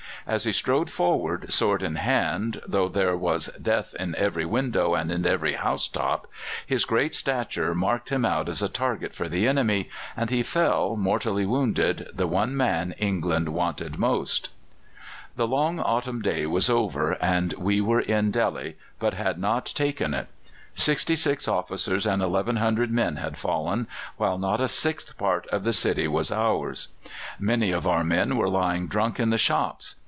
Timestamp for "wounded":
11.45-12.07